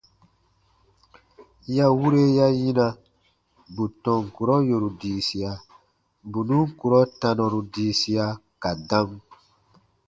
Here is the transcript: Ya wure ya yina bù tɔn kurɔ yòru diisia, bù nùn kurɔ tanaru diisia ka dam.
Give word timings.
Ya 1.75 1.85
wure 1.97 2.23
ya 2.37 2.47
yina 2.59 2.87
bù 3.73 3.83
tɔn 4.03 4.21
kurɔ 4.35 4.55
yòru 4.69 4.89
diisia, 4.99 5.51
bù 6.31 6.39
nùn 6.47 6.65
kurɔ 6.79 6.99
tanaru 7.19 7.59
diisia 7.73 8.25
ka 8.61 8.69
dam. 8.89 9.09